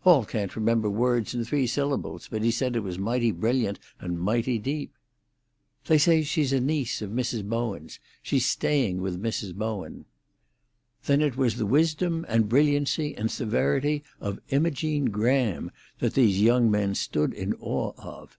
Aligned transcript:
"Hall 0.00 0.24
can't 0.24 0.56
remember 0.56 0.90
words 0.90 1.34
in 1.34 1.44
three 1.44 1.68
syllables, 1.68 2.26
but 2.28 2.42
he 2.42 2.50
says 2.50 2.72
it 2.74 2.82
was 2.82 2.98
mighty 2.98 3.30
brilliant 3.30 3.78
and 4.00 4.18
mighty 4.18 4.58
deep." 4.58 4.92
"They 5.86 5.98
say 5.98 6.22
she's 6.24 6.52
a 6.52 6.58
niece 6.58 7.00
of 7.00 7.12
Mrs. 7.12 7.44
Bowen's. 7.48 8.00
She's 8.20 8.44
staying 8.44 9.00
with 9.00 9.22
Mrs. 9.22 9.54
Bowen." 9.54 10.04
Then 11.04 11.22
it 11.22 11.36
was 11.36 11.58
the 11.58 11.64
wisdom 11.64 12.26
and 12.28 12.48
brilliancy 12.48 13.16
and 13.16 13.30
severity 13.30 14.02
of 14.20 14.40
Imogene 14.48 15.10
Graham 15.10 15.70
that 16.00 16.14
these 16.14 16.42
young 16.42 16.68
men 16.72 16.96
stood 16.96 17.32
in 17.32 17.54
awe 17.60 17.92
of! 17.98 18.36